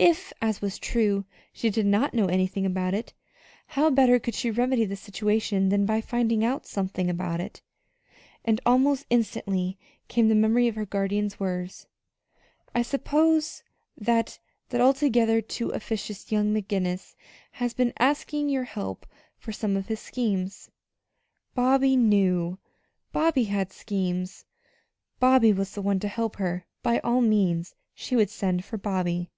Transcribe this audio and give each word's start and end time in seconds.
If, 0.00 0.32
as 0.40 0.60
was 0.62 0.78
true, 0.78 1.24
she 1.52 1.70
did 1.70 1.84
not 1.84 2.14
know 2.14 2.26
anything 2.26 2.64
about 2.64 2.94
it, 2.94 3.12
how 3.66 3.90
better 3.90 4.20
could 4.20 4.36
she 4.36 4.48
remedy 4.48 4.84
the 4.84 4.94
situation 4.94 5.70
than 5.70 5.86
by 5.86 6.00
finding 6.00 6.44
out 6.44 6.68
something 6.68 7.10
about 7.10 7.40
it? 7.40 7.62
And 8.44 8.60
almost 8.64 9.06
instantly 9.10 9.76
came 10.06 10.28
the 10.28 10.36
memory 10.36 10.68
of 10.68 10.76
her 10.76 10.86
guardian's 10.86 11.40
words: 11.40 11.88
"I 12.76 12.82
suppose 12.82 13.64
that 13.96 14.38
that 14.68 14.80
altogether 14.80 15.40
too 15.42 15.70
officious 15.70 16.30
young 16.30 16.54
McGinnis 16.54 17.16
has 17.50 17.74
been 17.74 17.92
asking 17.98 18.48
your 18.50 18.62
help 18.62 19.04
for 19.36 19.50
some 19.50 19.76
of 19.76 19.88
his 19.88 19.98
schemes." 19.98 20.70
Bobby 21.56 21.96
knew. 21.96 22.60
Bobby 23.10 23.46
had 23.46 23.72
schemes. 23.72 24.44
Bobby 25.18 25.52
was 25.52 25.74
the 25.74 25.82
one 25.82 25.98
to 25.98 26.06
help 26.06 26.36
her. 26.36 26.66
By 26.84 27.00
all 27.00 27.20
means, 27.20 27.74
she 27.96 28.14
would 28.14 28.30
send 28.30 28.64
for 28.64 28.78
Bobby! 28.78 29.32